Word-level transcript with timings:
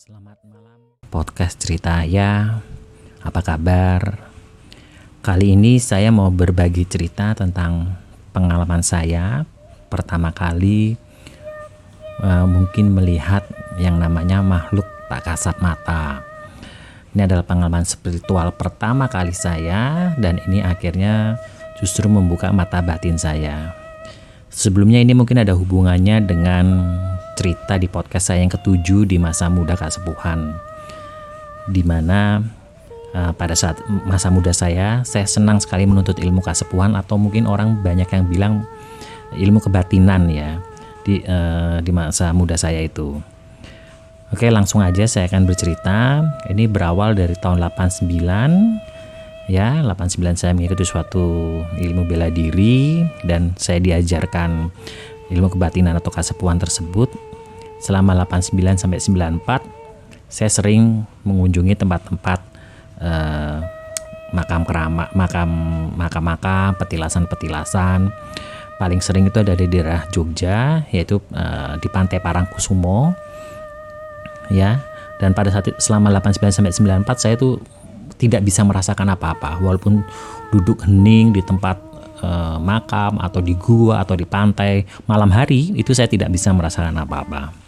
Selamat 0.00 0.40
malam. 0.48 0.96
Podcast 1.12 1.60
cerita 1.60 2.00
ya. 2.08 2.64
Apa 3.20 3.44
kabar? 3.44 4.16
Kali 5.20 5.52
ini 5.52 5.76
saya 5.76 6.08
mau 6.08 6.32
berbagi 6.32 6.88
cerita 6.88 7.36
tentang 7.36 8.00
pengalaman 8.32 8.80
saya 8.80 9.44
Pertama 9.92 10.32
kali 10.32 10.96
uh, 12.24 12.48
mungkin 12.48 12.96
melihat 12.96 13.44
yang 13.76 14.00
namanya 14.00 14.40
makhluk 14.40 14.88
tak 15.12 15.20
kasat 15.20 15.60
mata. 15.60 16.24
Ini 17.12 17.28
adalah 17.28 17.44
pengalaman 17.44 17.84
spiritual 17.84 18.56
pertama 18.56 19.04
kali 19.04 19.36
saya 19.36 20.16
Dan 20.16 20.40
ini 20.48 20.64
akhirnya 20.64 21.36
justru 21.76 22.08
membuka 22.08 22.48
mata 22.56 22.80
batin 22.80 23.20
saya. 23.20 23.76
Sebelumnya 24.48 25.04
ini 25.04 25.12
mungkin 25.12 25.44
ada 25.44 25.52
hubungannya 25.52 26.24
dengan 26.24 26.64
cerita 27.40 27.80
di 27.80 27.88
podcast 27.88 28.28
saya 28.28 28.44
yang 28.44 28.52
ketujuh 28.52 29.08
di 29.08 29.16
masa 29.16 29.48
muda 29.48 29.72
Sepuhan, 29.72 30.52
di 31.72 31.80
mana 31.80 32.44
uh, 33.16 33.32
pada 33.32 33.56
saat 33.56 33.80
masa 34.04 34.28
muda 34.28 34.52
saya 34.52 35.00
saya 35.08 35.24
senang 35.24 35.56
sekali 35.56 35.88
menuntut 35.88 36.20
ilmu 36.20 36.44
kasepuhan 36.44 36.92
atau 36.92 37.16
mungkin 37.16 37.48
orang 37.48 37.80
banyak 37.80 38.12
yang 38.12 38.28
bilang 38.28 38.54
ilmu 39.32 39.56
kebatinan 39.64 40.28
ya 40.28 40.60
di 41.00 41.24
uh, 41.24 41.80
di 41.80 41.88
masa 41.96 42.36
muda 42.36 42.60
saya 42.60 42.84
itu. 42.84 43.16
Oke, 44.30 44.46
langsung 44.52 44.84
aja 44.84 45.08
saya 45.08 45.26
akan 45.26 45.48
bercerita. 45.48 46.22
Ini 46.52 46.68
berawal 46.68 47.16
dari 47.16 47.34
tahun 47.40 47.58
89 47.64 49.50
ya 49.50 49.82
89 49.82 50.38
saya 50.38 50.54
mengikuti 50.54 50.86
suatu 50.86 51.58
ilmu 51.74 52.06
bela 52.06 52.30
diri 52.30 53.02
dan 53.26 53.58
saya 53.58 53.82
diajarkan 53.82 54.70
ilmu 55.34 55.50
kebatinan 55.50 55.98
atau 55.98 56.14
kasepuan 56.14 56.62
tersebut 56.62 57.10
selama 57.80 58.14
89 58.24 58.56
sampai 58.76 58.98
94 59.00 60.30
saya 60.30 60.50
sering 60.52 61.02
mengunjungi 61.26 61.74
tempat-tempat 61.74 62.40
eh, 63.02 63.58
makam 64.30 64.62
keramat 64.62 65.10
makam 65.10 65.50
makam-makam 65.98 66.78
petilasan-petilasan. 66.78 68.14
Paling 68.78 69.02
sering 69.04 69.28
itu 69.28 69.42
ada 69.42 69.52
di 69.58 69.66
daerah 69.66 70.06
Jogja 70.14 70.86
yaitu 70.94 71.18
eh, 71.34 71.74
di 71.82 71.88
Pantai 71.90 72.22
Parangkusumo. 72.22 73.10
Ya 74.54 74.82
dan 75.20 75.36
pada 75.36 75.52
saat 75.52 75.68
itu, 75.68 75.76
selama 75.76 76.08
89 76.16 76.48
sampai 76.48 76.72
94 77.04 77.20
saya 77.20 77.34
tuh 77.36 77.60
tidak 78.16 78.40
bisa 78.40 78.64
merasakan 78.64 79.12
apa-apa. 79.12 79.60
Walaupun 79.60 80.00
duduk 80.48 80.88
hening 80.88 81.36
di 81.36 81.44
tempat 81.44 81.76
uh, 82.24 82.56
makam 82.56 83.20
atau 83.20 83.44
di 83.44 83.52
gua 83.52 84.00
atau 84.00 84.16
di 84.16 84.24
pantai 84.24 84.88
malam 85.04 85.28
hari 85.28 85.76
itu 85.76 85.92
saya 85.92 86.08
tidak 86.08 86.32
bisa 86.32 86.48
merasakan 86.56 86.96
apa-apa. 86.96 87.59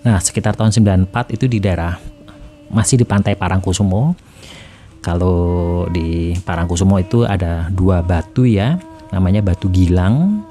Nah, 0.00 0.16
sekitar 0.16 0.56
tahun 0.56 0.72
94 0.72 1.36
itu 1.36 1.44
di 1.44 1.60
daerah 1.60 2.00
masih 2.72 3.00
di 3.00 3.04
pantai 3.04 3.36
Parangkusumo. 3.36 4.16
Kalau 5.04 5.84
di 5.92 6.32
Parangkusumo 6.40 6.96
itu 7.00 7.24
ada 7.28 7.68
dua 7.68 8.00
batu 8.00 8.48
ya, 8.48 8.80
namanya 9.12 9.44
batu 9.44 9.68
gilang. 9.68 10.44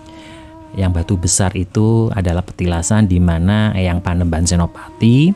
Yang 0.77 0.91
batu 1.01 1.13
besar 1.17 1.51
itu 1.57 2.13
adalah 2.13 2.45
petilasan 2.45 3.09
di 3.09 3.17
mana 3.17 3.73
Eyang 3.73 4.05
Panembahan 4.05 4.45
Senopati 4.45 5.33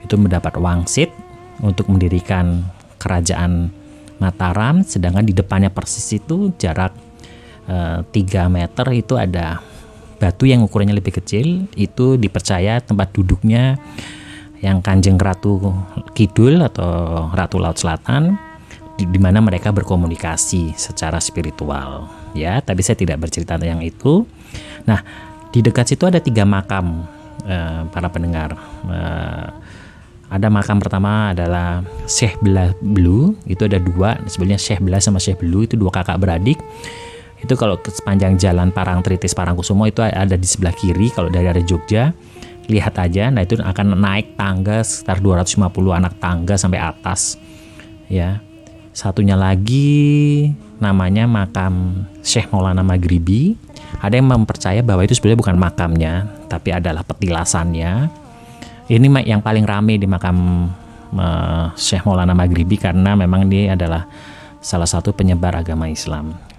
itu 0.00 0.14
mendapat 0.16 0.56
wangsit 0.56 1.12
untuk 1.60 1.92
mendirikan 1.92 2.64
kerajaan 2.96 3.68
Mataram 4.16 4.86
sedangkan 4.86 5.26
di 5.26 5.34
depannya 5.34 5.66
persis 5.66 6.14
itu 6.14 6.54
jarak 6.54 6.94
e, 7.66 8.06
eh, 8.06 8.46
3 8.46 8.46
meter 8.46 8.86
itu 8.94 9.18
ada 9.18 9.58
batu 10.22 10.46
yang 10.46 10.62
ukurannya 10.62 10.94
lebih 10.94 11.18
kecil 11.18 11.66
itu 11.74 12.14
dipercaya 12.14 12.78
tempat 12.78 13.10
duduknya 13.10 13.74
yang 14.62 14.78
Kanjeng 14.78 15.18
Ratu 15.18 15.58
Kidul 16.14 16.62
atau 16.62 17.26
Ratu 17.34 17.58
Laut 17.58 17.74
Selatan 17.74 18.38
di, 18.94 19.10
di 19.10 19.18
mana 19.18 19.42
mereka 19.42 19.74
berkomunikasi 19.74 20.78
secara 20.78 21.18
spiritual. 21.18 22.06
Ya 22.38 22.62
tapi 22.62 22.86
saya 22.86 22.94
tidak 22.94 23.18
bercerita 23.26 23.58
tentang 23.58 23.82
itu. 23.82 24.22
Nah 24.86 25.02
di 25.50 25.58
dekat 25.58 25.90
situ 25.90 26.06
ada 26.06 26.22
tiga 26.22 26.46
makam 26.46 27.02
eh, 27.42 27.82
para 27.90 28.06
pendengar. 28.06 28.54
Eh, 28.86 29.46
ada 30.32 30.48
makam 30.48 30.80
pertama 30.80 31.36
adalah 31.36 31.84
Syekh 32.08 32.40
Belah 32.40 32.72
Blue 32.80 33.36
itu 33.44 33.68
ada 33.68 33.76
dua 33.76 34.16
sebenarnya 34.30 34.62
Syekh 34.62 34.80
Belah 34.80 35.02
sama 35.02 35.20
Syekh 35.20 35.44
Blue 35.44 35.66
itu 35.66 35.76
dua 35.76 35.92
kakak 35.92 36.16
beradik 36.16 36.56
itu 37.42 37.54
kalau 37.58 37.74
sepanjang 37.82 38.38
jalan 38.38 38.70
Parang 38.70 39.02
Tritis 39.02 39.34
Parangkusumo 39.34 39.90
itu 39.90 39.98
ada 39.98 40.38
di 40.38 40.46
sebelah 40.46 40.70
kiri. 40.70 41.10
Kalau 41.10 41.26
dari 41.26 41.50
arah 41.50 41.66
Jogja 41.66 42.14
lihat 42.70 42.94
aja. 43.02 43.34
Nah 43.34 43.42
itu 43.42 43.58
akan 43.58 43.98
naik 43.98 44.38
tangga 44.38 44.86
sekitar 44.86 45.18
250 45.18 45.66
anak 45.90 46.14
tangga 46.22 46.54
sampai 46.54 46.78
atas. 46.78 47.34
Ya. 48.06 48.38
Satunya 48.94 49.34
lagi 49.34 50.52
namanya 50.78 51.26
makam 51.26 52.06
Syekh 52.22 52.46
Maulana 52.54 52.86
Maghribi. 52.86 53.58
Ada 53.98 54.22
yang 54.22 54.30
mempercaya 54.30 54.80
bahwa 54.80 55.02
itu 55.02 55.18
sebenarnya 55.18 55.40
bukan 55.42 55.56
makamnya 55.58 56.14
tapi 56.46 56.70
adalah 56.70 57.02
petilasannya. 57.02 58.22
Ini 58.86 59.06
yang 59.26 59.42
paling 59.42 59.64
rame 59.66 59.98
di 59.98 60.06
makam 60.06 60.68
uh, 61.16 61.74
Syekh 61.74 62.06
Maulana 62.06 62.36
Maghribi 62.36 62.78
karena 62.78 63.18
memang 63.18 63.50
dia 63.50 63.74
adalah 63.74 64.06
salah 64.62 64.86
satu 64.86 65.10
penyebar 65.10 65.58
agama 65.58 65.90
Islam. 65.90 66.51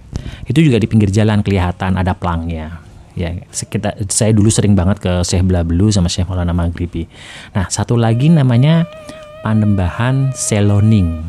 Itu 0.48 0.60
juga 0.64 0.80
di 0.80 0.88
pinggir 0.90 1.10
jalan 1.10 1.42
kelihatan 1.42 1.96
ada 2.00 2.16
pelangnya. 2.16 2.82
Ya, 3.14 3.30
kita, 3.46 3.94
saya 4.10 4.34
dulu 4.34 4.50
sering 4.50 4.74
banget 4.74 4.98
ke 4.98 5.22
Syekh 5.22 5.46
Blablu 5.46 5.94
sama 5.94 6.10
Syekh 6.10 6.26
Maulana 6.26 6.50
Maghribi. 6.50 7.06
Nah, 7.54 7.70
satu 7.70 7.94
lagi 7.94 8.34
namanya 8.34 8.90
Panembahan 9.46 10.34
Seloning. 10.34 11.22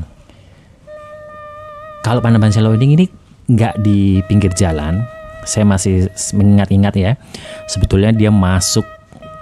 Kalau 2.00 2.24
Panembahan 2.24 2.56
Seloning 2.56 2.96
ini 2.96 3.04
nggak 3.52 3.84
di 3.84 4.24
pinggir 4.24 4.56
jalan, 4.56 5.04
saya 5.44 5.68
masih 5.68 6.08
mengingat-ingat 6.32 6.94
ya. 6.96 7.12
Sebetulnya 7.68 8.16
dia 8.16 8.32
masuk 8.32 8.88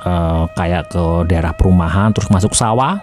uh, 0.07 0.45
kayak 0.59 0.91
ke 0.91 1.05
daerah 1.31 1.55
perumahan 1.55 2.11
terus 2.11 2.29
masuk 2.29 2.53
sawah 2.53 2.99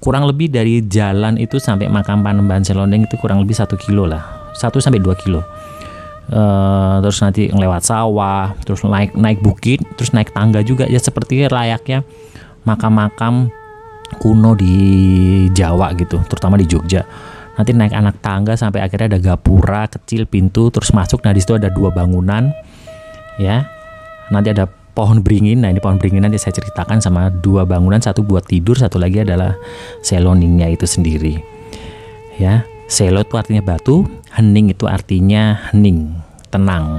kurang 0.00 0.24
lebih 0.24 0.48
dari 0.48 0.80
jalan 0.84 1.36
itu 1.36 1.60
sampai 1.60 1.88
makam 1.92 2.24
Panembahan 2.24 2.64
Selonding 2.64 3.04
itu 3.04 3.20
kurang 3.20 3.44
lebih 3.44 3.56
satu 3.56 3.76
kilo 3.76 4.08
lah 4.08 4.39
satu 4.60 4.76
sampai 4.76 5.00
dua 5.00 5.16
kilo. 5.16 5.40
Uh, 6.30 7.02
terus 7.02 7.18
nanti 7.26 7.50
ngelewat 7.50 7.82
sawah 7.82 8.54
terus 8.62 8.86
naik 8.86 9.18
naik 9.18 9.42
bukit 9.42 9.82
terus 9.96 10.12
naik 10.12 10.30
tangga 10.36 10.60
juga. 10.60 10.84
Ya 10.86 11.00
seperti 11.00 11.48
layaknya 11.48 12.04
makam-makam 12.68 13.48
kuno 14.20 14.52
di 14.54 14.76
Jawa 15.56 15.96
gitu 15.96 16.20
terutama 16.28 16.60
di 16.60 16.68
Jogja. 16.68 17.02
Nanti 17.56 17.72
naik 17.74 17.96
anak 17.96 18.22
tangga 18.22 18.54
sampai 18.54 18.84
akhirnya 18.84 19.16
ada 19.16 19.20
gapura 19.20 19.88
kecil 19.88 20.28
pintu 20.28 20.68
terus 20.68 20.92
masuk. 20.92 21.24
Nah 21.24 21.32
di 21.32 21.40
situ 21.40 21.56
ada 21.56 21.72
dua 21.72 21.90
bangunan 21.90 22.52
ya. 23.40 23.66
Nanti 24.30 24.54
ada 24.54 24.70
pohon 24.94 25.24
beringin. 25.24 25.64
Nah 25.64 25.72
ini 25.72 25.80
pohon 25.82 25.98
beringin 25.98 26.22
nanti 26.26 26.38
saya 26.38 26.54
ceritakan 26.54 27.00
sama 27.00 27.32
dua 27.32 27.66
bangunan, 27.66 27.98
satu 27.98 28.22
buat 28.22 28.46
tidur, 28.46 28.76
satu 28.78 29.00
lagi 29.00 29.24
adalah 29.24 29.56
seloningnya 30.04 30.70
itu 30.70 30.86
sendiri. 30.86 31.40
Ya, 32.40 32.64
selo 32.90 33.22
itu 33.22 33.38
artinya 33.38 33.62
batu, 33.62 34.02
hening 34.34 34.74
itu 34.74 34.90
artinya 34.90 35.70
hening, 35.70 36.10
tenang. 36.50 36.98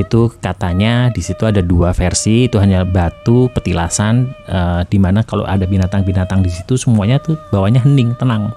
Itu 0.00 0.32
katanya 0.40 1.12
di 1.12 1.20
situ 1.20 1.44
ada 1.44 1.60
dua 1.60 1.92
versi, 1.92 2.48
itu 2.48 2.56
hanya 2.56 2.88
batu 2.88 3.52
petilasan, 3.52 4.32
uh, 4.48 4.88
di 4.88 4.96
mana 4.96 5.20
kalau 5.20 5.44
ada 5.44 5.68
binatang-binatang 5.68 6.40
di 6.40 6.48
situ 6.48 6.80
semuanya 6.80 7.20
tuh 7.20 7.36
bawahnya 7.52 7.84
hening, 7.84 8.16
tenang, 8.16 8.56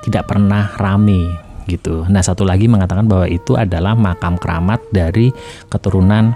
tidak 0.00 0.24
pernah 0.24 0.72
rame 0.80 1.28
gitu. 1.68 2.08
Nah 2.08 2.24
satu 2.24 2.48
lagi 2.48 2.66
mengatakan 2.66 3.04
bahwa 3.04 3.28
itu 3.28 3.52
adalah 3.54 3.92
makam 3.92 4.40
keramat 4.40 4.80
dari 4.90 5.30
keturunan 5.68 6.32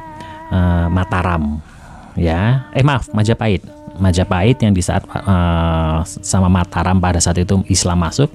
uh, 0.53 0.87
Mataram 0.93 1.59
ya 2.17 2.71
eh 2.73 2.81
maaf 2.81 3.13
Majapahit 3.13 3.76
Majapahit 3.99 4.61
yang 4.63 4.73
di 4.73 4.83
saat 4.85 5.05
uh, 5.09 6.01
sama 6.05 6.49
Mataram 6.49 6.99
pada 7.01 7.21
saat 7.21 7.41
itu 7.41 7.61
Islam 7.67 8.05
masuk 8.05 8.31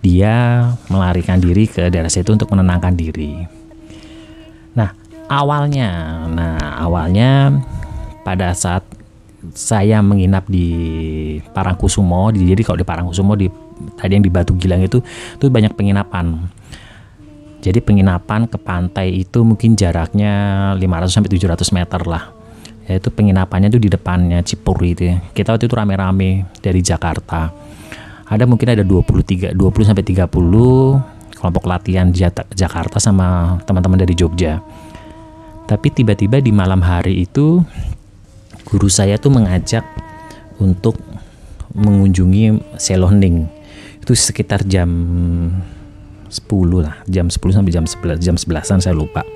dia 0.00 0.62
melarikan 0.86 1.42
diri 1.42 1.66
ke 1.66 1.90
daerah 1.90 2.10
situ 2.10 2.30
untuk 2.30 2.50
menenangkan 2.52 2.94
diri 2.94 3.46
nah 4.76 4.94
awalnya 5.26 6.24
nah 6.30 6.80
awalnya 6.82 7.58
pada 8.22 8.54
saat 8.54 8.82
saya 9.54 10.02
menginap 10.02 10.46
di 10.50 10.68
Parangkusumo 11.54 12.34
jadi 12.34 12.62
kalau 12.66 12.78
di 12.78 12.86
Parangkusumo 12.86 13.38
di 13.38 13.46
tadi 13.94 14.18
yang 14.18 14.24
di 14.24 14.32
Batu 14.32 14.54
Gilang 14.58 14.82
itu 14.82 14.98
itu 15.38 15.46
banyak 15.46 15.74
penginapan 15.74 16.50
jadi 17.66 17.82
penginapan 17.82 18.46
ke 18.46 18.62
pantai 18.62 19.26
itu 19.26 19.42
mungkin 19.42 19.74
jaraknya 19.74 20.34
500 20.78 21.10
sampai 21.10 21.30
700 21.34 21.74
meter 21.74 22.00
lah. 22.06 22.35
Yaitu 22.86 23.10
penginapannya 23.10 23.68
itu 23.70 23.82
di 23.82 23.90
depannya 23.90 24.42
Cipuri 24.46 24.94
itu 24.94 25.02
ya. 25.10 25.16
Kita 25.34 25.54
waktu 25.54 25.66
itu 25.66 25.74
rame-rame 25.74 26.46
dari 26.62 26.80
Jakarta. 26.82 27.50
Ada 28.26 28.46
mungkin 28.46 28.74
ada 28.74 28.82
23 28.82 29.54
20 29.54 29.86
sampai 29.86 30.02
30 30.06 30.26
kelompok 31.36 31.64
latihan 31.66 32.10
Jakarta 32.54 32.98
sama 32.98 33.58
teman-teman 33.66 33.98
dari 33.98 34.14
Jogja. 34.14 34.62
Tapi 35.66 35.90
tiba-tiba 35.90 36.38
di 36.38 36.54
malam 36.54 36.78
hari 36.82 37.26
itu 37.26 37.62
guru 38.66 38.90
saya 38.90 39.18
tuh 39.18 39.34
mengajak 39.34 39.82
untuk 40.62 40.98
mengunjungi 41.76 42.78
Seloning 42.80 43.46
itu 44.00 44.14
sekitar 44.14 44.62
jam 44.64 44.88
10 46.30 46.46
lah 46.78 47.02
jam 47.10 47.26
10 47.26 47.38
sampai 47.38 47.72
jam 47.74 47.84
11 47.84 48.22
jam 48.22 48.36
11an 48.38 48.78
saya 48.78 48.94
lupa 48.94 49.26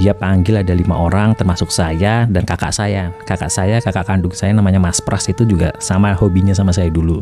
dia 0.00 0.16
panggil 0.16 0.60
ada 0.64 0.72
lima 0.72 0.96
orang 0.96 1.36
termasuk 1.36 1.68
saya 1.68 2.24
dan 2.28 2.44
kakak 2.48 2.72
saya. 2.72 3.12
Kakak 3.28 3.52
saya 3.52 3.76
kakak 3.84 4.08
kandung 4.08 4.32
saya 4.32 4.56
namanya 4.56 4.80
Mas 4.80 5.00
Pras 5.04 5.28
itu 5.28 5.44
juga 5.44 5.76
sama 5.82 6.16
hobinya 6.16 6.56
sama 6.56 6.72
saya 6.72 6.88
dulu. 6.88 7.20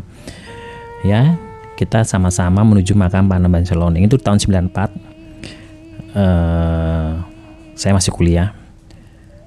Ya 1.03 1.35
kita 1.75 2.05
sama-sama 2.05 2.61
menuju 2.61 2.93
makam 2.93 3.25
Panembahan 3.25 3.65
Seloning 3.65 4.05
itu 4.05 4.15
tahun 4.21 4.37
94 4.37 4.69
uh, 6.13 7.11
saya 7.73 7.91
masih 7.97 8.13
kuliah. 8.13 8.53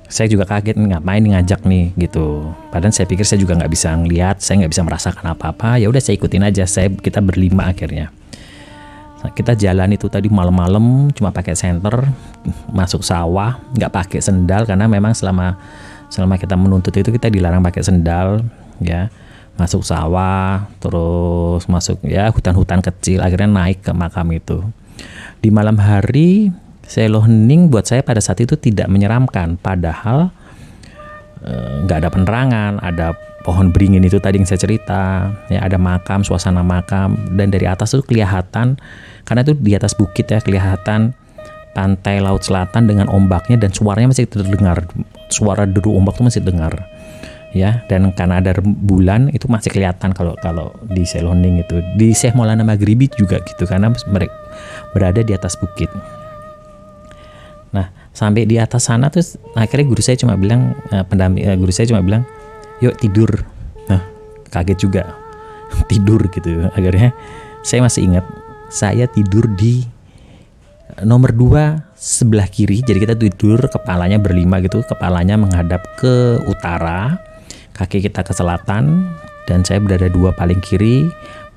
Saya 0.05 0.31
juga 0.31 0.45
kaget 0.47 0.79
ngapain 0.79 1.25
ngajak 1.25 1.65
nih 1.65 1.97
gitu. 1.97 2.53
Padahal 2.71 2.93
saya 2.93 3.09
pikir 3.09 3.25
saya 3.27 3.41
juga 3.41 3.57
nggak 3.57 3.73
bisa 3.73 3.95
ngeliat 3.97 4.39
saya 4.39 4.63
nggak 4.63 4.73
bisa 4.75 4.83
merasakan 4.85 5.27
apa-apa. 5.33 5.81
Ya 5.81 5.89
udah 5.89 6.03
saya 6.03 6.21
ikutin 6.21 6.45
aja. 6.45 6.69
Saya 6.69 6.93
kita 6.93 7.25
berlima 7.25 7.73
akhirnya 7.73 8.13
kita 9.33 9.57
jalan 9.57 9.97
itu 9.97 10.11
tadi 10.13 10.29
malam-malam 10.29 11.09
cuma 11.17 11.33
pakai 11.33 11.57
senter 11.57 12.05
masuk 12.69 13.01
sawah 13.01 13.57
nggak 13.73 13.93
pakai 13.93 14.21
sendal 14.21 14.69
karena 14.69 14.85
memang 14.85 15.17
selama 15.17 15.57
selama 16.13 16.37
kita 16.37 16.55
menuntut 16.61 16.93
itu 16.93 17.09
kita 17.09 17.33
dilarang 17.33 17.65
pakai 17.65 17.83
sendal 17.83 18.45
ya. 18.85 19.09
Masuk 19.55 19.87
sawah 19.87 20.67
terus 20.83 21.63
masuk 21.71 22.03
ya 22.03 22.27
hutan-hutan 22.35 22.83
kecil 22.83 23.23
akhirnya 23.23 23.47
naik 23.47 23.87
ke 23.87 23.95
makam 23.95 24.35
itu. 24.35 24.67
Di 25.39 25.55
malam 25.55 25.79
hari 25.79 26.51
Selo 26.85 27.25
hening 27.25 27.73
buat 27.73 27.89
saya 27.89 28.05
pada 28.05 28.21
saat 28.21 28.45
itu 28.45 28.61
tidak 28.61 28.93
menyeramkan 28.93 29.57
padahal 29.57 30.29
eh, 31.41 31.87
nggak 31.89 31.97
e, 31.97 32.01
ada 32.05 32.11
penerangan 32.13 32.73
ada 32.85 33.17
pohon 33.45 33.69
beringin 33.71 34.01
itu 34.03 34.17
tadi 34.19 34.41
yang 34.41 34.49
saya 34.49 34.59
cerita 34.59 35.31
ya 35.53 35.61
ada 35.61 35.77
makam 35.77 36.25
suasana 36.25 36.65
makam 36.65 37.15
dan 37.37 37.53
dari 37.53 37.69
atas 37.69 37.93
itu 37.93 38.03
kelihatan 38.03 38.81
karena 39.29 39.41
itu 39.45 39.53
di 39.53 39.77
atas 39.77 39.93
bukit 39.93 40.27
ya 40.27 40.41
kelihatan 40.41 41.13
pantai 41.75 42.23
laut 42.23 42.41
selatan 42.47 42.87
dengan 42.87 43.11
ombaknya 43.11 43.59
dan 43.59 43.75
suaranya 43.75 44.15
masih 44.15 44.31
terdengar. 44.31 44.87
Suara 45.29 45.67
deru 45.67 45.99
ombak 45.99 46.17
itu 46.17 46.25
masih 46.25 46.43
dengar 46.47 46.73
ya. 47.53 47.83
Dan 47.91 48.15
karena 48.15 48.39
ada 48.39 48.63
bulan 48.63 49.29
itu 49.35 49.51
masih 49.51 49.75
kelihatan 49.75 50.15
kalau 50.15 50.39
kalau 50.39 50.71
di 50.87 51.03
Selonding 51.03 51.61
itu. 51.61 51.83
Di 51.99 52.15
Syekh 52.15 52.39
Maulana 52.39 52.63
Maghribi 52.63 53.11
juga 53.19 53.43
gitu 53.43 53.67
karena 53.67 53.91
mereka 54.09 54.33
berada 54.95 55.21
di 55.21 55.35
atas 55.35 55.59
bukit. 55.59 55.91
Nah, 57.75 57.91
sampai 58.15 58.47
di 58.47 58.55
atas 58.63 58.87
sana 58.87 59.11
terus 59.11 59.35
akhirnya 59.59 59.91
guru 59.91 59.99
saya 59.99 60.15
cuma 60.15 60.39
bilang 60.39 60.79
uh, 60.95 61.03
pendamping 61.03 61.43
uh, 61.43 61.59
guru 61.59 61.75
saya 61.75 61.91
cuma 61.91 62.07
bilang, 62.07 62.23
"Yuk 62.83 62.95
tidur." 62.99 63.31
Nah, 63.91 64.03
kaget 64.49 64.79
juga. 64.79 65.03
tidur 65.91 66.31
gitu. 66.31 66.71
Akhirnya 66.73 67.13
saya 67.65 67.83
masih 67.85 68.07
ingat 68.07 68.25
saya 68.71 69.07
tidur 69.11 69.47
di 69.55 69.85
nomor 71.03 71.35
dua 71.35 71.91
sebelah 71.99 72.47
kiri. 72.47 72.85
Jadi 72.85 72.99
kita 73.03 73.15
tidur 73.19 73.59
kepalanya 73.67 74.21
berlima 74.21 74.63
gitu, 74.63 74.85
kepalanya 74.87 75.35
menghadap 75.35 75.83
ke 75.99 76.39
utara, 76.47 77.19
kaki 77.75 78.05
kita 78.05 78.23
ke 78.23 78.33
selatan 78.37 79.11
dan 79.51 79.67
saya 79.67 79.83
berada 79.83 80.07
dua 80.07 80.31
paling 80.37 80.63
kiri. 80.63 81.11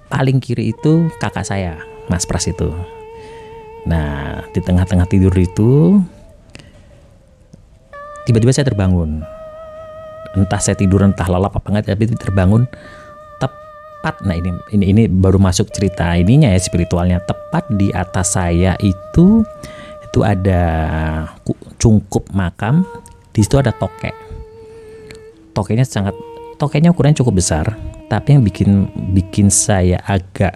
Paling 0.08 0.40
kiri 0.40 0.72
itu 0.72 1.12
kakak 1.20 1.44
saya, 1.44 1.84
Mas 2.08 2.24
Pras 2.24 2.48
itu. 2.48 2.72
Nah, 3.84 4.40
di 4.56 4.64
tengah-tengah 4.64 5.04
tidur 5.04 5.36
itu 5.36 6.00
tiba-tiba 8.24 8.56
saya 8.56 8.72
terbangun. 8.72 9.37
Entah 10.38 10.62
saya 10.62 10.78
tidur 10.78 11.02
entah 11.02 11.26
lalap 11.26 11.58
apa 11.58 11.68
enggak 11.74 11.98
tapi 11.98 12.06
terbangun 12.14 12.70
tepat. 13.42 14.22
Nah, 14.22 14.38
ini 14.38 14.54
ini 14.78 14.86
ini 14.94 15.02
baru 15.10 15.42
masuk 15.42 15.74
cerita 15.74 16.14
ininya 16.14 16.54
ya 16.54 16.60
spiritualnya. 16.62 17.18
Tepat 17.26 17.66
di 17.74 17.90
atas 17.90 18.38
saya 18.38 18.78
itu 18.80 19.42
itu 20.06 20.20
ada 20.22 20.64
cungkup 21.82 22.30
makam. 22.32 22.86
Di 23.34 23.42
situ 23.42 23.58
ada 23.58 23.74
tokek. 23.74 24.14
Tokeknya 25.58 25.86
sangat 25.90 26.14
tokeknya 26.62 26.94
ukurannya 26.94 27.18
cukup 27.18 27.42
besar, 27.42 27.66
tapi 28.10 28.38
yang 28.38 28.46
bikin 28.46 28.70
bikin 29.18 29.50
saya 29.50 29.98
agak 30.06 30.54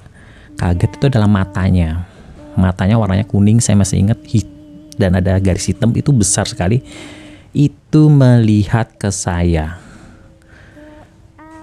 kaget 0.61 0.91
itu 0.93 1.05
adalah 1.09 1.25
matanya 1.25 2.05
matanya 2.55 2.99
warnanya 2.99 3.25
kuning 3.27 3.63
saya 3.63 3.79
masih 3.79 4.03
ingat 4.03 4.19
hit 4.27 4.47
dan 4.99 5.15
ada 5.15 5.39
garis 5.39 5.65
hitam 5.71 5.91
itu 5.95 6.11
besar 6.11 6.45
sekali 6.47 6.83
itu 7.51 8.07
melihat 8.07 8.87
ke 8.95 9.11
saya. 9.11 9.79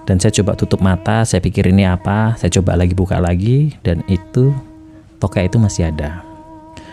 Dan 0.05 0.17
saya 0.17 0.33
coba 0.41 0.57
tutup 0.57 0.81
mata 0.81 1.21
saya 1.21 1.37
pikir 1.37 1.69
ini 1.69 1.85
apa 1.85 2.33
saya 2.33 2.49
coba 2.49 2.73
lagi 2.73 2.97
buka 2.97 3.21
lagi 3.21 3.77
dan 3.85 4.01
itu 4.09 4.49
toka 5.21 5.41
itu 5.45 5.61
masih 5.61 5.93
ada. 5.93 6.25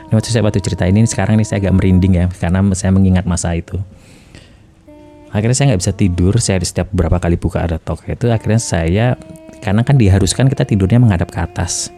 Ini 0.06 0.12
waktu 0.12 0.28
saya 0.28 0.44
waktu 0.44 0.60
cerita 0.60 0.84
ini 0.84 1.08
sekarang 1.08 1.40
ini 1.40 1.44
saya 1.48 1.64
agak 1.64 1.80
merinding 1.80 2.12
ya 2.20 2.26
karena 2.36 2.60
saya 2.76 2.92
mengingat 2.92 3.24
masa 3.24 3.56
itu. 3.56 3.80
Akhirnya 5.32 5.56
saya 5.56 5.66
nggak 5.72 5.80
bisa 5.80 5.92
tidur 5.96 6.32
saya 6.40 6.60
setiap 6.60 6.92
beberapa 6.92 7.16
kali 7.16 7.40
buka 7.40 7.64
ada 7.64 7.80
toka 7.80 8.08
itu 8.12 8.28
akhirnya 8.28 8.60
saya 8.60 9.06
karena 9.64 9.80
kan 9.80 9.96
diharuskan 9.96 10.52
kita 10.52 10.68
tidurnya 10.68 11.00
menghadap 11.00 11.32
ke 11.32 11.40
atas 11.40 11.88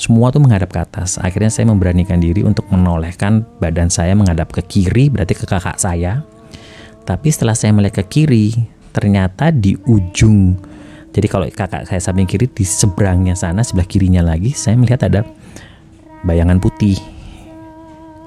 semua 0.00 0.32
tuh 0.32 0.42
menghadap 0.42 0.72
ke 0.72 0.80
atas. 0.80 1.20
Akhirnya 1.20 1.52
saya 1.52 1.68
memberanikan 1.68 2.18
diri 2.18 2.42
untuk 2.42 2.66
menolehkan 2.70 3.44
badan 3.60 3.92
saya 3.92 4.16
menghadap 4.16 4.50
ke 4.50 4.62
kiri, 4.64 5.12
berarti 5.12 5.34
ke 5.36 5.44
kakak 5.44 5.78
saya. 5.78 6.24
Tapi 7.02 7.28
setelah 7.28 7.58
saya 7.58 7.74
melihat 7.74 8.02
ke 8.02 8.20
kiri, 8.20 8.54
ternyata 8.94 9.50
di 9.50 9.74
ujung. 9.88 10.54
Jadi 11.12 11.26
kalau 11.28 11.44
kakak 11.50 11.84
saya 11.84 12.00
samping 12.00 12.24
kiri 12.24 12.48
di 12.48 12.64
seberangnya 12.64 13.36
sana, 13.36 13.60
sebelah 13.60 13.84
kirinya 13.84 14.22
lagi, 14.24 14.54
saya 14.54 14.78
melihat 14.78 15.04
ada 15.04 15.26
bayangan 16.24 16.56
putih. 16.62 16.96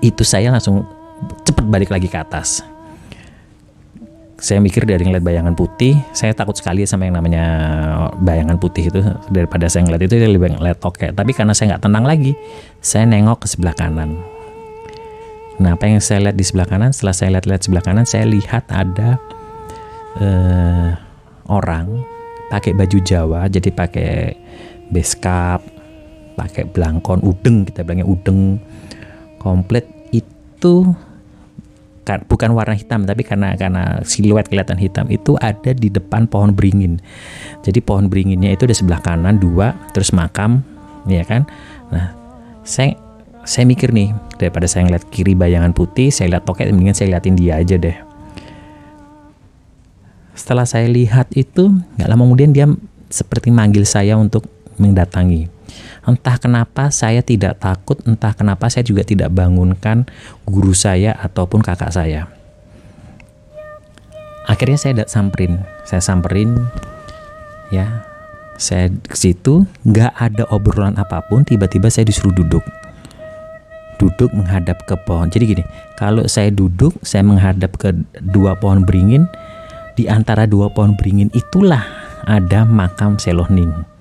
Itu 0.04 0.22
saya 0.28 0.54
langsung 0.54 0.86
cepat 1.48 1.66
balik 1.66 1.90
lagi 1.90 2.12
ke 2.12 2.20
atas 2.20 2.75
saya 4.36 4.60
mikir 4.60 4.84
dari 4.84 5.00
ngeliat 5.08 5.24
bayangan 5.24 5.56
putih 5.56 5.96
saya 6.12 6.36
takut 6.36 6.60
sekali 6.60 6.84
sama 6.84 7.08
yang 7.08 7.16
namanya 7.16 7.46
bayangan 8.20 8.60
putih 8.60 8.92
itu. 8.92 9.00
Daripada 9.32 9.72
saya 9.72 9.88
ngeliat 9.88 10.04
itu 10.04 10.16
lebih 10.20 10.60
ngeliat 10.60 10.84
oke. 10.84 11.16
Tapi 11.16 11.32
karena 11.32 11.56
saya 11.56 11.76
nggak 11.76 11.84
tenang 11.88 12.04
lagi 12.04 12.36
saya 12.84 13.08
nengok 13.08 13.44
ke 13.44 13.48
sebelah 13.48 13.76
kanan. 13.76 14.20
Nah 15.56 15.80
apa 15.80 15.88
yang 15.88 16.04
saya 16.04 16.28
lihat 16.28 16.36
di 16.36 16.44
sebelah 16.44 16.68
kanan? 16.68 16.92
Setelah 16.92 17.16
saya 17.16 17.30
lihat-lihat 17.40 17.62
sebelah 17.64 17.84
kanan 17.84 18.04
saya 18.04 18.28
lihat 18.28 18.68
ada 18.68 19.16
uh, 20.20 20.92
orang 21.48 22.04
pakai 22.52 22.76
baju 22.76 22.98
Jawa 23.02 23.48
jadi 23.48 23.72
pakai 23.72 24.36
beskap 24.92 25.64
pakai 26.36 26.68
belangkon 26.68 27.24
udeng 27.24 27.64
kita 27.64 27.88
bilangnya 27.88 28.04
udeng. 28.04 28.60
Komplit 29.40 29.88
itu 30.12 30.92
bukan 32.06 32.54
warna 32.54 32.78
hitam 32.78 33.04
tapi 33.04 33.26
karena 33.26 33.58
karena 33.58 34.00
siluet 34.06 34.46
kelihatan 34.46 34.78
hitam 34.78 35.10
itu 35.10 35.34
ada 35.42 35.74
di 35.74 35.90
depan 35.90 36.30
pohon 36.30 36.54
beringin. 36.54 37.02
Jadi 37.66 37.82
pohon 37.82 38.08
beringinnya 38.08 38.54
itu 38.54 38.70
di 38.70 38.78
sebelah 38.78 39.02
kanan 39.02 39.42
dua, 39.42 39.74
terus 39.92 40.14
makam, 40.14 40.62
ya 41.10 41.26
kan. 41.26 41.50
Nah, 41.90 42.14
saya 42.62 42.94
saya 43.46 43.66
mikir 43.66 43.94
nih 43.94 44.14
daripada 44.38 44.66
saya 44.70 44.86
ngeliat 44.90 45.06
kiri 45.10 45.34
bayangan 45.34 45.74
putih, 45.74 46.14
saya 46.14 46.38
lihat 46.38 46.46
toket, 46.46 46.70
mendingan 46.70 46.98
saya 46.98 47.18
liatin 47.18 47.38
dia 47.38 47.58
aja 47.58 47.78
deh. 47.78 47.98
Setelah 50.36 50.68
saya 50.68 50.86
lihat 50.92 51.32
itu, 51.34 51.72
nggak 51.98 52.10
lama 52.10 52.22
kemudian 52.28 52.52
dia 52.52 52.68
seperti 53.10 53.50
manggil 53.50 53.88
saya 53.88 54.20
untuk 54.20 54.46
mendatangi. 54.76 55.55
Entah 56.06 56.38
kenapa 56.38 56.94
saya 56.94 57.26
tidak 57.26 57.58
takut, 57.58 57.98
entah 58.06 58.32
kenapa 58.38 58.70
saya 58.70 58.86
juga 58.86 59.02
tidak 59.02 59.34
bangunkan 59.34 60.06
guru 60.46 60.72
saya 60.76 61.18
ataupun 61.18 61.66
kakak 61.66 61.90
saya. 61.90 62.30
Akhirnya 64.46 64.78
saya 64.78 65.02
tidak 65.02 65.10
samperin, 65.10 65.66
saya 65.90 66.06
samperin, 66.06 66.70
ya, 67.74 68.06
saya 68.62 68.94
ke 68.94 69.18
situ, 69.18 69.66
nggak 69.82 70.14
ada 70.14 70.46
obrolan 70.54 70.94
apa 71.02 71.26
pun, 71.26 71.42
tiba-tiba 71.42 71.90
saya 71.90 72.06
disuruh 72.06 72.34
duduk 72.34 72.62
duduk 73.96 74.28
menghadap 74.36 74.84
ke 74.84 74.96
pohon. 75.08 75.32
Jadi 75.32 75.56
gini, 75.56 75.64
kalau 75.96 76.28
saya 76.28 76.52
duduk, 76.52 77.00
saya 77.02 77.24
menghadap 77.24 77.80
ke 77.80 77.96
dua 78.20 78.60
pohon 78.60 78.84
beringin. 78.84 79.26
Di 79.96 80.12
antara 80.12 80.44
dua 80.44 80.68
pohon 80.68 81.00
beringin 81.00 81.32
itulah 81.32 81.88
ada 82.28 82.68
makam 82.68 83.16
Selohning 83.16 83.95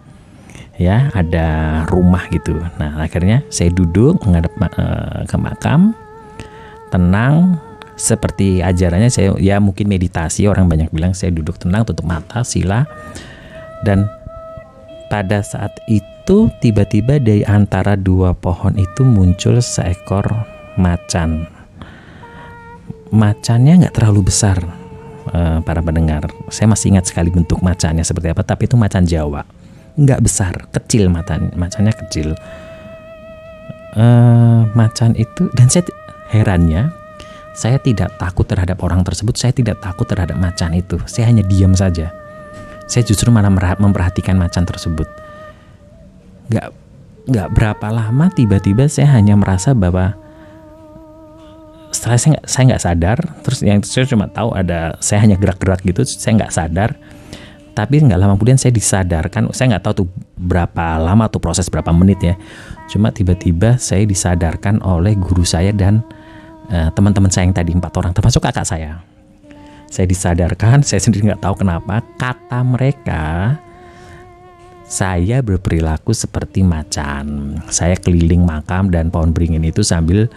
ya 0.81 1.11
ada 1.15 1.83
rumah 1.87 2.27
gitu 2.31 2.59
nah 2.81 2.99
akhirnya 3.03 3.47
saya 3.51 3.71
duduk 3.71 4.19
menghadap 4.27 4.53
uh, 4.59 5.23
ke 5.27 5.37
makam 5.39 5.95
tenang 6.91 7.59
seperti 7.95 8.59
ajarannya 8.59 9.11
saya 9.11 9.39
ya 9.39 9.63
mungkin 9.63 9.87
meditasi 9.87 10.51
orang 10.51 10.67
banyak 10.67 10.91
bilang 10.91 11.15
saya 11.15 11.31
duduk 11.31 11.59
tenang 11.63 11.87
tutup 11.87 12.07
mata 12.07 12.43
sila 12.43 12.87
dan 13.87 14.11
pada 15.07 15.47
saat 15.47 15.71
itu 15.87 16.51
tiba-tiba 16.59 17.23
dari 17.23 17.47
antara 17.47 17.95
dua 17.95 18.35
pohon 18.35 18.75
itu 18.75 19.07
muncul 19.07 19.63
seekor 19.63 20.27
macan 20.75 21.47
macannya 23.15 23.87
nggak 23.87 23.95
terlalu 23.95 24.27
besar 24.27 24.59
uh, 25.31 25.63
para 25.63 25.81
pendengar. 25.81 26.27
Saya 26.51 26.67
masih 26.67 26.99
ingat 26.99 27.09
sekali 27.09 27.31
bentuk 27.31 27.63
macannya 27.63 28.03
seperti 28.03 28.35
apa, 28.35 28.43
tapi 28.43 28.67
itu 28.67 28.75
macan 28.75 29.07
Jawa. 29.07 29.47
Nggak 29.95 30.21
besar, 30.27 30.55
kecil 30.75 31.07
macan, 31.07 31.55
macannya 31.55 31.95
kecil. 31.95 32.35
Uh, 33.95 34.67
macan 34.75 35.15
itu 35.15 35.47
dan 35.55 35.71
saya 35.71 35.87
herannya 36.35 36.91
saya 37.55 37.79
tidak 37.79 38.19
takut 38.19 38.43
terhadap 38.43 38.83
orang 38.83 39.07
tersebut, 39.07 39.39
saya 39.39 39.55
tidak 39.55 39.79
takut 39.79 40.11
terhadap 40.11 40.35
macan 40.35 40.75
itu. 40.75 40.99
Saya 41.07 41.31
hanya 41.31 41.47
diam 41.47 41.71
saja. 41.71 42.11
Saya 42.91 43.07
justru 43.07 43.31
malah 43.31 43.49
memperhatikan 43.79 44.35
macan 44.35 44.67
tersebut. 44.67 45.07
Gak, 46.51 46.75
gak 47.31 47.49
berapa 47.55 47.87
lama 47.95 48.27
tiba-tiba 48.35 48.91
saya 48.91 49.15
hanya 49.15 49.39
merasa 49.39 49.73
bahwa 49.73 50.19
setelah 51.95 52.19
saya 52.19 52.31
nggak 52.37 52.47
saya 52.51 52.63
nggak 52.69 52.85
sadar 52.85 53.19
terus 53.47 53.59
yang 53.63 53.79
saya 53.87 54.05
cuma 54.05 54.27
tahu 54.27 54.51
ada 54.51 54.99
saya 54.99 55.23
hanya 55.23 55.39
gerak-gerak 55.39 55.81
gitu 55.87 56.03
saya 56.03 56.43
nggak 56.43 56.53
sadar 56.53 56.99
tapi 57.75 57.99
nggak 57.99 58.19
lama 58.23 58.39
kemudian 58.39 58.55
saya 58.55 58.71
disadarkan 58.71 59.51
saya 59.51 59.77
nggak 59.77 59.85
tahu 59.85 59.95
tuh 60.07 60.09
berapa 60.39 61.03
lama 61.03 61.27
tuh 61.27 61.43
proses 61.43 61.67
berapa 61.67 61.91
menit 61.91 62.23
ya. 62.23 62.35
Cuma 62.87 63.11
tiba-tiba 63.11 63.77
saya 63.83 64.07
disadarkan 64.07 64.79
oleh 64.87 65.19
guru 65.19 65.43
saya 65.43 65.75
dan 65.75 66.07
uh, 66.71 66.95
teman-teman 66.95 67.35
saya 67.35 67.51
yang 67.51 67.57
tadi 67.59 67.75
empat 67.75 67.93
orang 67.99 68.15
termasuk 68.15 68.47
kakak 68.47 68.63
saya. 68.63 69.03
Saya 69.91 70.07
disadarkan 70.07 70.87
saya 70.87 71.03
sendiri 71.03 71.35
nggak 71.35 71.43
tahu 71.43 71.67
kenapa 71.67 72.03
kata 72.15 72.63
mereka 72.63 73.59
saya 74.87 75.43
berperilaku 75.43 76.15
seperti 76.15 76.63
macan. 76.63 77.59
Saya 77.75 77.99
keliling 77.99 78.47
makam 78.47 78.87
dan 78.95 79.11
pohon 79.11 79.35
beringin 79.35 79.67
itu 79.67 79.83
sambil 79.83 80.31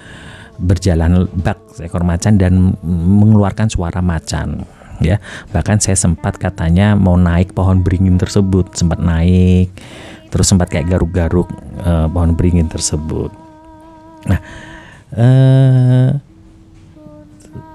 berjalan 0.58 1.30
bak 1.38 1.62
seekor 1.78 2.02
macan 2.02 2.42
dan 2.42 2.74
mengeluarkan 2.82 3.70
suara 3.70 4.02
macan 4.02 4.66
ya. 5.04 5.18
Bahkan 5.54 5.82
saya 5.84 5.98
sempat 5.98 6.38
katanya 6.38 6.94
mau 6.94 7.16
naik 7.16 7.54
pohon 7.54 7.82
beringin 7.82 8.18
tersebut 8.20 8.74
sempat 8.78 9.02
naik 9.02 9.72
terus 10.28 10.52
sempat 10.52 10.68
kayak 10.68 10.92
garuk-garuk 10.92 11.48
uh, 11.88 12.08
pohon 12.12 12.36
beringin 12.36 12.68
tersebut. 12.68 13.32
Nah 14.28 14.40
uh, 15.16 16.10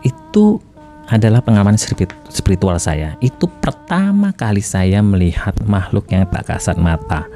itu 0.05 0.61
adalah 1.13 1.45
pengalaman 1.45 1.77
spiritual 2.33 2.81
saya. 2.81 3.21
Itu 3.21 3.49
pertama 3.49 4.33
kali 4.33 4.65
saya 4.65 5.05
melihat 5.05 5.53
makhluk 5.69 6.09
yang 6.09 6.25
tak 6.29 6.49
kasat 6.49 6.81
mata 6.81 7.29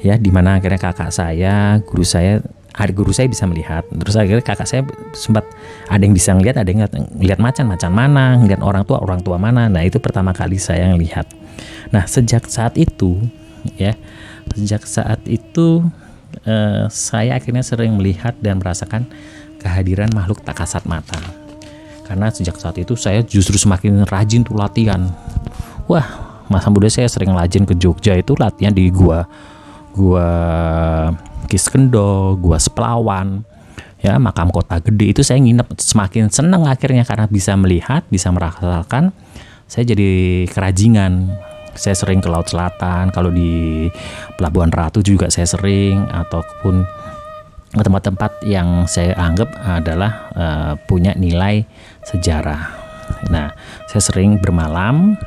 ya 0.00 0.20
di 0.20 0.28
mana 0.28 0.60
akhirnya 0.60 0.80
kakak 0.80 1.12
saya 1.12 1.80
guru 1.80 2.04
saya 2.04 2.44
adik 2.76 2.94
guru 3.00 3.10
saya 3.10 3.26
bisa 3.26 3.48
melihat. 3.48 3.88
Terus 3.88 4.14
akhirnya 4.20 4.44
kakak 4.44 4.68
saya 4.68 4.82
sempat 5.16 5.48
ada 5.88 6.02
yang 6.04 6.12
bisa 6.12 6.36
ngelihat 6.36 6.60
ada 6.60 6.68
yang 6.68 6.84
ngelihat 7.16 7.40
macan 7.40 7.64
macan 7.72 7.92
mana 7.92 8.36
ngelihat 8.36 8.60
orang 8.60 8.84
tua 8.84 9.00
orang 9.00 9.20
tua 9.24 9.40
mana. 9.40 9.72
Nah 9.72 9.82
itu 9.82 9.96
pertama 9.96 10.36
kali 10.36 10.60
saya 10.60 10.92
ngelihat. 10.92 11.24
Nah 11.90 12.04
sejak 12.04 12.44
saat 12.46 12.76
itu 12.76 13.16
ya 13.80 13.96
sejak 14.52 14.84
saat 14.84 15.24
itu 15.24 15.82
eh, 16.44 16.84
saya 16.92 17.40
akhirnya 17.40 17.64
sering 17.64 17.96
melihat 17.96 18.36
dan 18.44 18.60
merasakan 18.60 19.08
kehadiran 19.56 20.12
makhluk 20.12 20.44
tak 20.44 20.60
kasat 20.60 20.84
mata. 20.84 21.18
Karena 22.06 22.30
sejak 22.30 22.54
saat 22.60 22.76
itu 22.78 22.94
saya 22.94 23.24
justru 23.24 23.58
semakin 23.58 24.06
rajin 24.06 24.44
tuh 24.44 24.54
latihan. 24.54 25.10
Wah 25.88 26.36
masa 26.46 26.70
muda 26.70 26.86
saya 26.86 27.10
sering 27.10 27.34
rajin 27.34 27.66
ke 27.66 27.74
Jogja 27.74 28.14
itu 28.14 28.38
latihan 28.38 28.70
di 28.70 28.86
gua 28.92 29.26
gua 29.96 30.28
Kiskendo, 31.46 32.36
gua 32.38 32.60
Sepelawan, 32.60 33.46
ya 34.02 34.20
makam 34.20 34.52
kota 34.52 34.78
gede 34.82 35.16
itu 35.16 35.22
saya 35.24 35.40
nginep 35.40 35.78
semakin 35.80 36.28
senang 36.28 36.68
akhirnya 36.68 37.02
karena 37.02 37.26
bisa 37.26 37.56
melihat, 37.56 38.04
bisa 38.10 38.28
merasakan. 38.34 39.10
Saya 39.66 39.82
jadi 39.94 40.44
kerajingan. 40.50 41.32
Saya 41.76 41.92
sering 41.92 42.24
ke 42.24 42.32
Laut 42.32 42.48
Selatan, 42.48 43.12
kalau 43.12 43.28
di 43.28 43.84
Pelabuhan 44.40 44.72
Ratu 44.72 45.04
juga 45.04 45.28
saya 45.28 45.44
sering 45.44 46.08
ataupun 46.08 46.88
tempat-tempat 47.76 48.40
yang 48.48 48.88
saya 48.88 49.12
anggap 49.20 49.52
adalah 49.60 50.32
uh, 50.32 50.72
punya 50.88 51.12
nilai 51.12 51.68
sejarah. 52.00 52.72
Nah, 53.28 53.52
saya 53.92 54.00
sering 54.00 54.40
bermalam, 54.40 55.20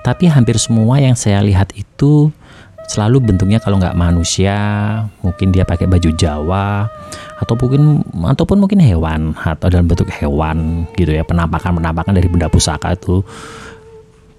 tapi 0.00 0.32
hampir 0.32 0.56
semua 0.56 0.96
yang 0.96 1.12
saya 1.12 1.44
lihat 1.44 1.76
itu 1.76 2.32
selalu 2.88 3.20
bentuknya 3.20 3.60
kalau 3.60 3.76
nggak 3.76 3.92
manusia 3.92 4.56
mungkin 5.20 5.52
dia 5.52 5.68
pakai 5.68 5.84
baju 5.84 6.08
Jawa 6.16 6.88
atau 7.36 7.54
mungkin 7.54 8.00
ataupun 8.24 8.56
mungkin 8.64 8.80
hewan 8.80 9.36
atau 9.36 9.68
dalam 9.68 9.84
bentuk 9.84 10.08
hewan 10.08 10.88
gitu 10.96 11.12
ya 11.12 11.22
penampakan 11.22 11.76
penampakan 11.76 12.16
dari 12.16 12.26
benda 12.32 12.48
pusaka 12.48 12.96
itu. 12.96 13.20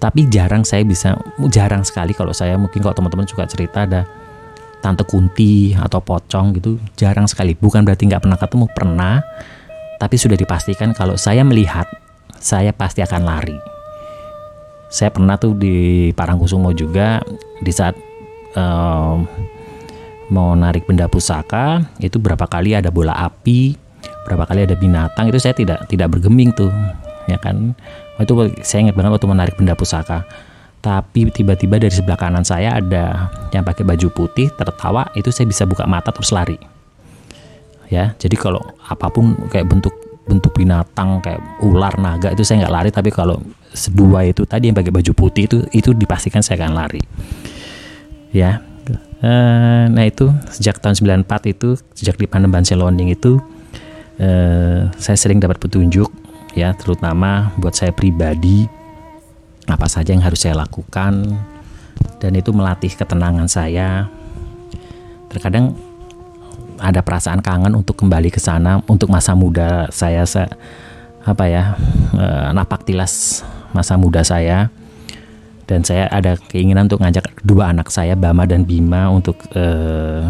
Tapi 0.00 0.26
jarang 0.32 0.66
saya 0.66 0.82
bisa 0.82 1.14
jarang 1.52 1.86
sekali 1.86 2.10
kalau 2.10 2.34
saya 2.34 2.58
mungkin 2.58 2.82
kalau 2.82 2.96
teman-teman 2.96 3.28
juga 3.28 3.46
cerita 3.46 3.86
ada 3.86 4.02
tante 4.80 5.04
kunti 5.04 5.76
atau 5.76 6.02
pocong 6.02 6.58
gitu 6.58 6.80
jarang 6.98 7.30
sekali. 7.30 7.54
Bukan 7.54 7.86
berarti 7.86 8.10
nggak 8.10 8.26
pernah 8.26 8.38
ketemu 8.40 8.66
pernah. 8.74 9.16
Tapi 10.00 10.16
sudah 10.16 10.34
dipastikan 10.34 10.96
kalau 10.96 11.14
saya 11.20 11.44
melihat 11.44 11.84
saya 12.40 12.72
pasti 12.72 13.04
akan 13.04 13.22
lari. 13.22 13.58
Saya 14.88 15.12
pernah 15.12 15.36
tuh 15.36 15.54
di 15.54 16.08
Parangkusumo 16.16 16.72
juga 16.72 17.20
di 17.60 17.68
saat 17.70 18.09
um, 18.56 19.28
mau 20.30 20.54
narik 20.54 20.86
benda 20.86 21.10
pusaka 21.10 21.82
itu 21.98 22.16
berapa 22.22 22.46
kali 22.46 22.78
ada 22.78 22.94
bola 22.94 23.12
api 23.18 23.74
berapa 24.24 24.46
kali 24.46 24.62
ada 24.62 24.78
binatang 24.78 25.26
itu 25.26 25.42
saya 25.42 25.54
tidak 25.56 25.90
tidak 25.90 26.12
bergeming 26.14 26.54
tuh 26.54 26.70
ya 27.30 27.38
kan? 27.38 27.72
Itu 28.20 28.34
saya 28.60 28.90
ingat 28.90 28.96
banget 28.98 29.10
waktu 29.16 29.28
menarik 29.30 29.54
benda 29.56 29.78
pusaka. 29.78 30.26
Tapi 30.80 31.28
tiba-tiba 31.28 31.76
dari 31.76 31.92
sebelah 31.92 32.16
kanan 32.16 32.42
saya 32.42 32.80
ada 32.80 33.28
yang 33.52 33.62
pakai 33.62 33.84
baju 33.84 34.08
putih 34.10 34.48
tertawa 34.56 35.12
itu 35.12 35.28
saya 35.28 35.44
bisa 35.44 35.68
buka 35.68 35.84
mata 35.84 36.08
terus 36.10 36.32
lari. 36.32 36.56
Ya 37.90 38.14
jadi 38.16 38.34
kalau 38.38 38.62
apa 38.86 39.10
pun 39.12 39.36
kayak 39.50 39.66
bentuk 39.68 39.92
bentuk 40.30 40.54
binatang 40.54 41.18
kayak 41.26 41.42
ular 41.58 41.90
naga 41.98 42.30
itu 42.30 42.46
saya 42.46 42.64
nggak 42.64 42.74
lari 42.74 42.90
tapi 42.94 43.10
kalau 43.10 43.42
sedua 43.74 44.22
itu 44.22 44.46
tadi 44.46 44.70
yang 44.70 44.78
pakai 44.78 44.94
baju 44.94 45.10
putih 45.10 45.50
itu 45.50 45.58
itu 45.74 45.90
dipastikan 45.90 46.38
saya 46.38 46.62
akan 46.62 46.78
lari 46.78 47.02
ya. 48.34 48.62
Uh, 49.20 49.84
nah 49.92 50.08
itu 50.08 50.32
sejak 50.48 50.80
tahun 50.80 50.96
94 51.28 51.52
itu 51.52 51.76
sejak 51.92 52.16
di 52.16 52.24
Panembahan 52.24 52.64
Selonding 52.64 53.12
itu 53.12 53.36
uh, 54.16 54.88
saya 54.96 55.16
sering 55.20 55.36
dapat 55.36 55.60
petunjuk 55.60 56.08
ya 56.56 56.72
terutama 56.72 57.52
buat 57.60 57.76
saya 57.76 57.92
pribadi 57.92 58.64
apa 59.68 59.86
saja 59.92 60.16
yang 60.16 60.24
harus 60.24 60.40
saya 60.40 60.56
lakukan 60.56 61.36
dan 62.16 62.32
itu 62.32 62.50
melatih 62.50 62.96
ketenangan 62.96 63.46
saya. 63.46 64.08
Terkadang 65.28 65.76
ada 66.80 67.04
perasaan 67.04 67.44
kangen 67.44 67.76
untuk 67.76 68.00
kembali 68.00 68.32
ke 68.32 68.40
sana 68.40 68.80
untuk 68.88 69.12
masa 69.12 69.36
muda 69.36 69.92
saya 69.92 70.24
se 70.24 70.42
apa 71.20 71.44
ya 71.44 71.76
uh, 72.16 72.48
napak 72.56 72.88
tilas 72.88 73.44
masa 73.76 74.00
muda 74.00 74.24
saya 74.24 74.72
dan 75.70 75.86
saya 75.86 76.10
ada 76.10 76.34
keinginan 76.50 76.90
untuk 76.90 76.98
ngajak 76.98 77.30
dua 77.46 77.70
anak 77.70 77.94
saya 77.94 78.18
Bama 78.18 78.42
dan 78.42 78.66
Bima 78.66 79.06
untuk 79.06 79.38
uh, 79.54 80.26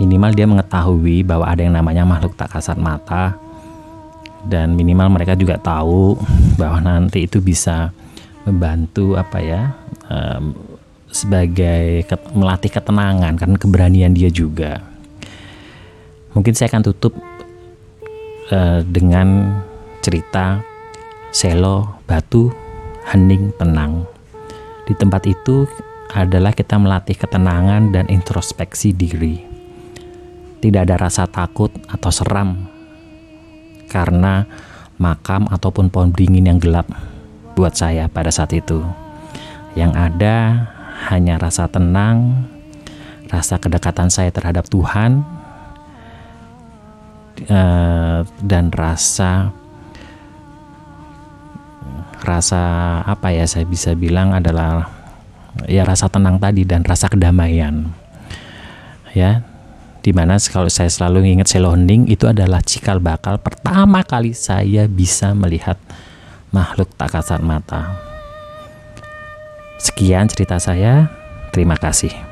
minimal 0.00 0.32
dia 0.32 0.48
mengetahui 0.48 1.20
bahwa 1.20 1.44
ada 1.44 1.60
yang 1.60 1.76
namanya 1.76 2.08
makhluk 2.08 2.32
tak 2.32 2.56
kasat 2.56 2.80
mata. 2.80 3.36
Dan 4.48 4.72
minimal 4.72 5.12
mereka 5.12 5.36
juga 5.36 5.60
tahu 5.60 6.16
bahwa 6.56 6.80
nanti 6.80 7.28
itu 7.28 7.44
bisa 7.44 7.92
membantu 8.48 9.20
apa 9.20 9.36
ya 9.44 9.76
um, 10.08 10.56
sebagai 11.12 12.08
ket, 12.08 12.22
melatih 12.32 12.72
ketenangan 12.72 13.36
kan 13.36 13.52
keberanian 13.60 14.16
dia 14.16 14.32
juga. 14.32 14.80
Mungkin 16.32 16.56
saya 16.56 16.72
akan 16.72 16.88
tutup 16.88 17.12
uh, 18.48 18.80
dengan 18.80 19.60
cerita 20.00 20.64
selo 21.36 22.00
batu 22.08 22.48
hening 23.12 23.52
tenang 23.60 24.08
di 24.88 24.96
tempat 24.96 25.28
itu 25.28 25.68
adalah 26.16 26.56
kita 26.56 26.80
melatih 26.80 27.20
ketenangan 27.20 27.92
dan 27.92 28.08
introspeksi 28.08 28.96
diri. 28.96 29.44
Tidak 30.58 30.80
ada 30.80 30.96
rasa 30.96 31.28
takut 31.28 31.68
atau 31.92 32.08
seram 32.08 32.56
karena 33.92 34.48
makam 34.96 35.44
ataupun 35.52 35.92
pohon 35.92 36.08
beringin 36.08 36.48
yang 36.48 36.58
gelap 36.58 36.88
buat 37.52 37.76
saya 37.76 38.08
pada 38.08 38.32
saat 38.32 38.56
itu. 38.56 38.80
Yang 39.76 39.92
ada 39.94 40.36
hanya 41.12 41.36
rasa 41.36 41.68
tenang, 41.68 42.48
rasa 43.28 43.60
kedekatan 43.60 44.08
saya 44.08 44.32
terhadap 44.32 44.66
Tuhan, 44.72 45.22
eh, 47.44 48.20
dan 48.42 48.64
rasa 48.72 49.52
rasa 52.22 52.62
apa 53.06 53.30
ya 53.30 53.46
saya 53.46 53.64
bisa 53.66 53.94
bilang 53.94 54.34
adalah 54.34 54.90
ya 55.66 55.86
rasa 55.86 56.10
tenang 56.10 56.38
tadi 56.38 56.62
dan 56.66 56.82
rasa 56.82 57.10
kedamaian 57.10 57.90
ya 59.14 59.42
di 60.02 60.14
mana 60.14 60.38
kalau 60.38 60.70
saya 60.70 60.88
selalu 60.88 61.36
ingat 61.36 61.50
selonding 61.50 62.06
itu 62.08 62.24
adalah 62.30 62.62
cikal 62.62 63.02
bakal 63.02 63.36
pertama 63.42 64.06
kali 64.06 64.32
saya 64.32 64.86
bisa 64.86 65.34
melihat 65.34 65.76
makhluk 66.48 66.88
tak 66.96 67.12
kasat 67.12 67.44
mata. 67.44 67.98
Sekian 69.78 70.26
cerita 70.26 70.58
saya. 70.58 71.12
Terima 71.54 71.78
kasih. 71.78 72.27